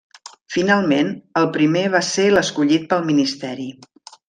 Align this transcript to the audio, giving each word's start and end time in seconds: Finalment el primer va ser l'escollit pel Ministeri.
Finalment 0.53 1.11
el 1.41 1.45
primer 1.59 1.85
va 1.97 2.03
ser 2.09 2.27
l'escollit 2.33 2.89
pel 2.95 3.05
Ministeri. 3.13 3.71